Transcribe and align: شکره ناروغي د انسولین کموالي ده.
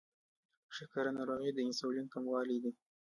شکره 0.75 1.11
ناروغي 1.17 1.51
د 1.53 1.59
انسولین 1.67 2.07
کموالي 2.13 2.57
ده. 2.63 2.71